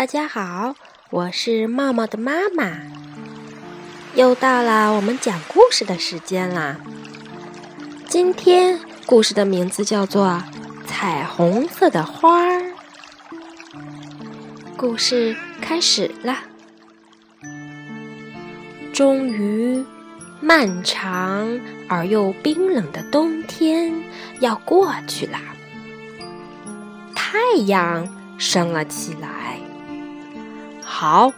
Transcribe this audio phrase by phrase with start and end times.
[0.00, 0.76] 大家好，
[1.10, 2.72] 我是茂茂的妈妈。
[4.14, 6.78] 又到了我们讲故事的时间啦。
[8.08, 10.42] 今天故事的名字叫做
[10.86, 12.62] 《彩虹色的花儿》。
[14.74, 16.34] 故事开始了。
[18.94, 19.84] 终于，
[20.40, 23.92] 漫长而又冰冷的冬天
[24.40, 25.38] 要过去了。
[27.14, 28.08] 太阳
[28.38, 29.28] 升了起来。
[31.00, 31.32] 好，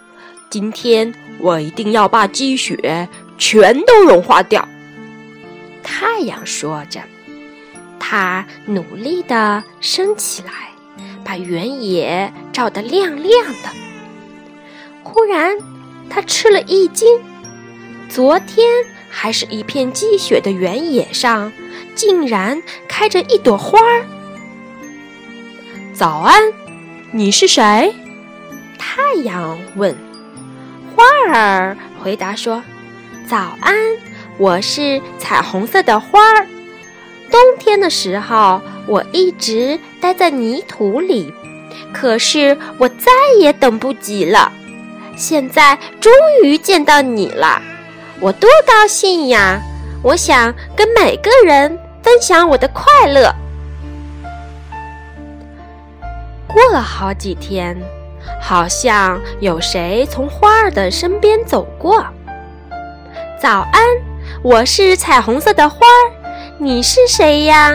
[0.50, 3.08] 今天我一定要把积雪
[3.38, 4.68] 全都融化掉。
[5.84, 7.00] 太阳说着，
[8.00, 10.50] 它努力地升起来，
[11.24, 13.68] 把原野照得亮亮的。
[15.04, 15.56] 忽然，
[16.10, 17.20] 它吃了一惊，
[18.08, 18.66] 昨天
[19.08, 21.52] 还是一片积雪的原野上，
[21.94, 24.04] 竟然开着一朵花儿。
[25.94, 26.52] 早安，
[27.12, 27.94] 你是谁？
[28.82, 29.96] 太阳问。
[30.94, 32.60] 花儿回答说
[33.30, 33.74] ：“早安，
[34.38, 36.44] 我是彩虹色的花儿。
[37.30, 41.32] 冬天的时候，我一直待在泥土里，
[41.94, 43.06] 可是我再
[43.38, 44.50] 也等不及了。
[45.16, 47.62] 现在终于见到你了，
[48.18, 49.60] 我多高兴呀！
[50.02, 53.32] 我想跟每个人分享我的快乐。”
[56.48, 57.80] 过了好几天，
[58.40, 62.04] 好像有谁从花儿的身边走过。
[63.40, 63.82] 早安，
[64.42, 66.12] 我是彩虹色的花儿，
[66.58, 67.72] 你是谁呀？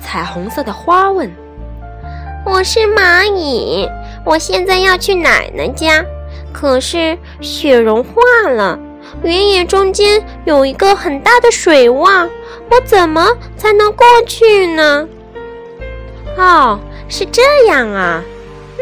[0.00, 1.30] 彩虹色的花问。
[2.44, 3.88] 我是蚂蚁，
[4.24, 6.04] 我现在要去奶奶家，
[6.52, 8.78] 可是雪融化了，
[9.22, 12.28] 原野中间有一个很大的水洼，
[12.70, 15.08] 我怎么才能过去呢？
[16.36, 16.78] 哦。
[17.06, 18.22] 是这样啊，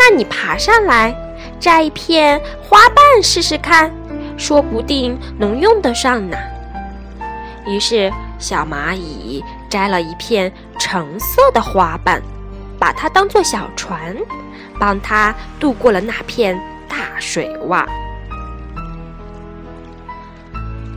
[0.05, 1.15] 那你爬上来
[1.61, 3.89] 摘一片花瓣试试看，
[4.37, 6.37] 说不定能用得上呢。
[7.65, 12.21] 于是小蚂蚁摘了一片橙色的花瓣，
[12.81, 14.17] 把它当做小船，
[14.77, 17.87] 帮它渡过了那片大水洼。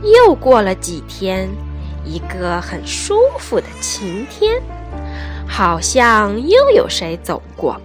[0.02, 1.48] 又过了几天，
[2.04, 4.60] 一个很舒服的晴天。
[5.48, 7.80] 好像又有谁走过。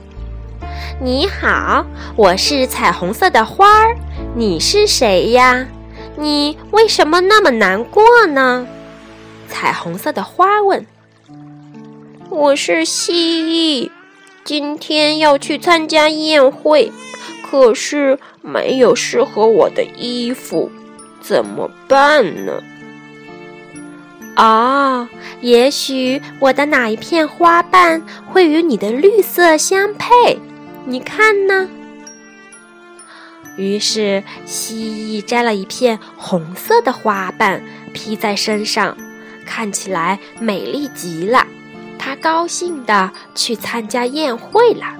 [1.03, 1.83] 你好，
[2.15, 3.95] 我是彩虹色的花儿，
[4.35, 5.65] 你是谁呀？
[6.15, 8.67] 你为什么那么难过呢？
[9.49, 10.85] 彩虹色的花问。
[12.29, 13.89] 我是蜥蜴，
[14.43, 16.91] 今天要去参加宴会，
[17.49, 20.69] 可是没有适合我的衣服，
[21.19, 22.61] 怎么办呢？
[24.35, 25.07] 哦，
[25.41, 30.39] 也许我的哪一片花瓣会与你的绿色相配？
[30.85, 31.69] 你看呢？
[33.57, 37.61] 于是蜥蜴摘了一片红色的花瓣
[37.93, 38.97] 披在身上，
[39.45, 41.45] 看起来美丽极了。
[41.99, 44.97] 它高兴地去参加宴会了。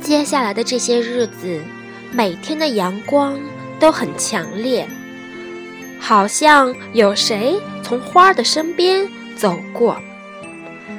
[0.00, 1.62] 接下来的这些日子，
[2.12, 3.38] 每天的阳光
[3.80, 4.86] 都很强烈。
[5.98, 9.96] 好像有谁从花儿的身边走过。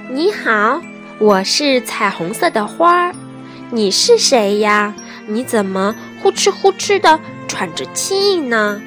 [0.09, 0.81] 你好，
[1.19, 3.13] 我是彩虹色的花儿，
[3.69, 4.95] 你是谁呀？
[5.25, 8.81] 你怎么呼哧呼哧的喘着气呢？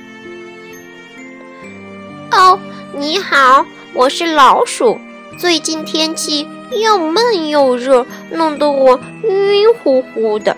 [2.33, 2.59] 哦，
[2.95, 4.99] 你好，我是老鼠。
[5.37, 6.49] 最近天气
[6.81, 10.57] 又闷又热，弄得我晕乎乎的。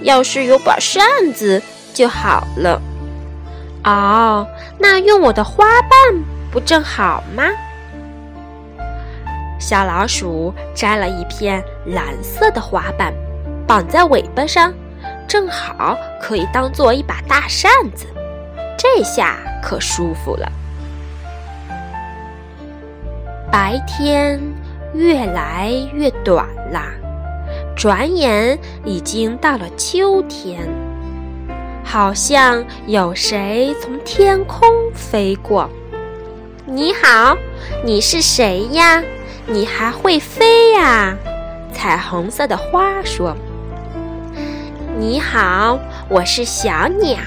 [0.00, 1.04] 要是有把扇
[1.34, 2.80] 子就好了。
[3.84, 4.46] 哦，
[4.78, 5.90] 那用我的花瓣
[6.50, 7.44] 不正好吗？
[9.58, 13.12] 小老鼠摘了一片蓝色的花瓣，
[13.66, 14.72] 绑在尾巴上，
[15.26, 18.06] 正好可以当做一把大扇子。
[18.78, 20.50] 这下可舒服了。
[23.50, 24.40] 白天
[24.94, 26.92] 越来越短啦，
[27.76, 30.68] 转眼已经到了秋天。
[31.82, 35.68] 好像有谁从天空飞过。
[36.66, 37.34] 你好，
[37.82, 39.02] 你是谁呀？
[39.50, 41.16] 你还会飞呀？
[41.72, 43.34] 彩虹色的花说
[44.98, 45.78] ：“你好，
[46.10, 47.18] 我是小鸟，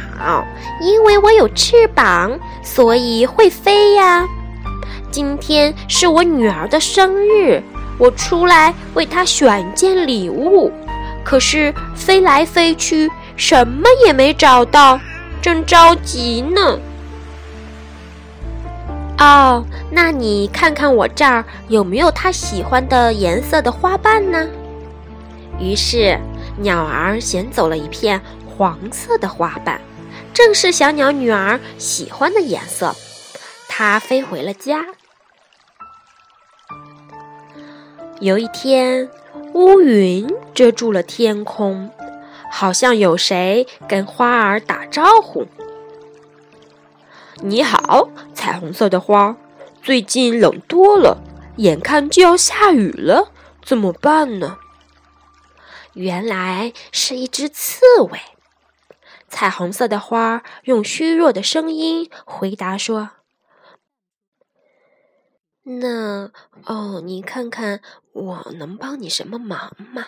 [0.81, 4.23] 因为我有翅膀，所以会飞呀。
[5.09, 7.59] 今天是我女儿的生日，
[7.97, 10.71] 我出来为她选件礼物，
[11.23, 14.99] 可是飞来飞去。”什么也没找到，
[15.41, 16.77] 正着急呢。
[19.21, 24.49] 哦，那你看看我这儿有没有他喜欢的颜色的花瓣呢？
[25.59, 26.19] 于是，
[26.57, 29.79] 鸟儿衔走了一片黄色的花瓣，
[30.33, 32.95] 正是小鸟女儿喜欢的颜色。
[33.67, 34.87] 它飞回了家。
[38.19, 39.07] 有一天，
[39.53, 41.91] 乌云遮住了天空，
[42.51, 45.45] 好像有谁跟花儿打招呼
[47.41, 48.09] ：“你好，
[48.41, 49.37] 彩虹色的花，
[49.83, 51.21] 最近冷多了，
[51.57, 53.31] 眼看就要下雨了，
[53.63, 54.57] 怎么办呢？”
[55.93, 58.19] 原来是一只刺猬。
[59.27, 63.11] 彩虹色的花用虚弱的声音回答说
[65.61, 66.31] ：“那
[66.65, 70.07] 哦，你看看我能帮你什么忙吗？”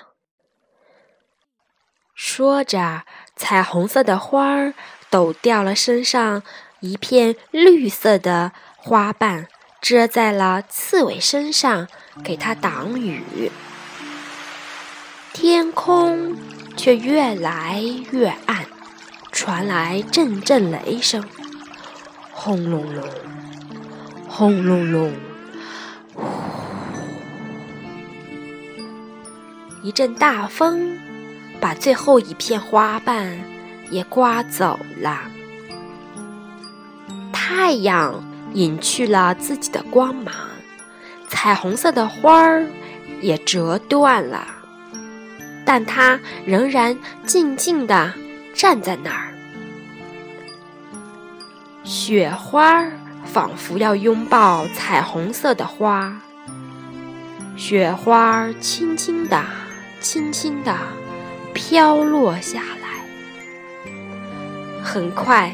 [2.16, 3.04] 说着，
[3.36, 4.74] 彩虹色的花儿
[5.12, 6.42] 抖掉了身上
[6.84, 9.48] 一片绿色的花瓣，
[9.82, 11.88] 遮在了刺猬身上，
[12.26, 13.50] 给它挡雨。
[15.32, 16.36] 天空
[16.76, 17.82] 却越来
[18.12, 18.66] 越暗，
[19.32, 21.24] 传来阵阵雷声，
[22.34, 23.08] 轰隆隆，
[24.28, 25.14] 轰隆隆，
[29.82, 31.00] 一阵大风
[31.62, 33.40] 把最后一片花瓣
[33.90, 35.22] 也刮走了，
[37.56, 38.24] 太阳
[38.56, 40.34] 隐去了自己的光芒，
[41.30, 42.66] 彩虹色的花儿
[43.22, 44.48] 也折断了。
[45.64, 46.98] 但它仍然
[47.28, 48.12] 静静地
[48.56, 49.32] 站在那儿。
[51.84, 52.84] 雪花
[53.24, 56.20] 仿佛要拥抱彩虹色的花，
[57.56, 59.46] 雪花轻轻地、
[60.02, 60.76] 轻轻地
[61.54, 63.94] 飘落下来。
[64.84, 65.54] 很快，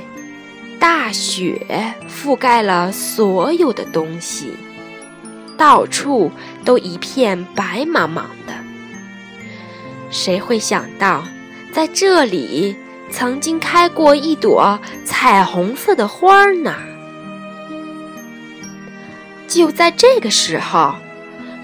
[0.80, 4.54] 大雪覆盖了所有的东西，
[5.58, 6.32] 到处
[6.64, 8.54] 都一片白茫茫的。
[10.10, 11.24] 谁会想到，
[11.74, 12.76] 在这里
[13.12, 16.74] 曾经开过一朵彩虹色的花呢？
[19.48, 20.96] 就在这个时候，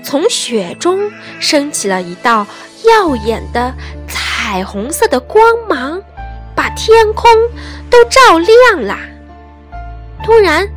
[0.04, 2.46] 从雪中升起了一道
[2.84, 3.74] 耀眼的
[4.08, 6.02] 彩虹色的光芒，
[6.56, 7.32] 把天空
[7.96, 8.98] 都照亮了。
[10.22, 10.68] 突然，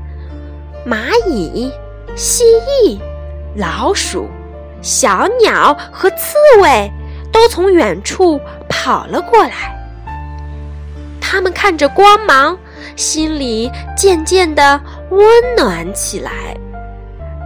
[0.87, 1.69] 蚂蚁、
[2.15, 2.44] 蜥
[2.85, 3.00] 蜴、
[3.56, 4.29] 老鼠、
[4.81, 6.88] 小鸟和刺猬。
[7.31, 9.76] 都从远处跑了过来，
[11.20, 12.59] 他们看着光芒，
[12.97, 14.81] 心里渐渐的
[15.11, 15.20] 温
[15.55, 16.56] 暖起来。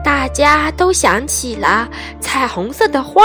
[0.05, 1.87] 大家都想起了
[2.21, 3.23] 彩虹色的花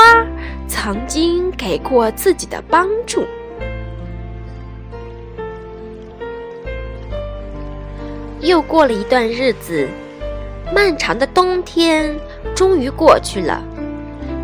[0.67, 3.25] 曾经给过自己的帮助。
[8.47, 9.89] 又过了一段日子，
[10.73, 12.17] 漫长的冬天
[12.55, 13.61] 终于过去了，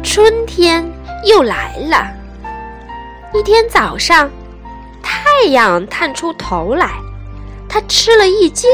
[0.04, 0.84] 春天。
[1.26, 2.06] 又来了。
[3.34, 4.30] 一天早上，
[5.02, 6.90] 太阳探出头来，
[7.70, 8.70] 他吃了一惊，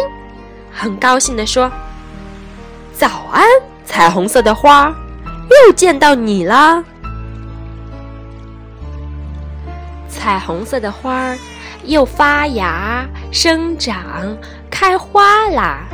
[0.72, 1.72] 很高兴地说
[2.92, 3.46] ：“早安，
[3.86, 4.92] 彩虹色的花，
[5.68, 6.84] 又见到你了。”
[10.10, 11.38] 彩虹色的花儿
[11.84, 14.36] 又发芽、生长、
[14.80, 15.86] 开花啦。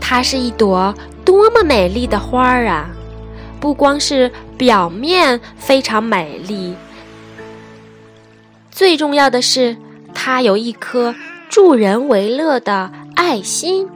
[0.00, 0.92] 它是一朵
[1.24, 2.90] 多么美丽的花儿啊！
[3.60, 6.74] 不光是表面非常美丽，
[8.72, 9.76] 最重要的是，
[10.12, 11.14] 它有一颗
[11.48, 13.88] 助人为乐的爱心。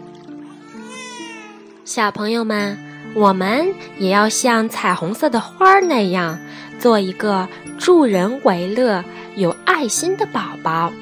[1.85, 2.79] 小朋友们，
[3.13, 6.39] 我们也要像彩虹色的花儿那样，
[6.79, 10.93] 做一个助人为乐、有爱心的宝宝。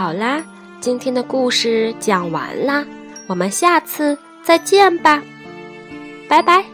[0.00, 0.42] 好啦，
[0.80, 2.86] 今天的故事讲完啦，
[3.26, 5.22] 我们下次再见吧。
[6.26, 6.64] 拜拜。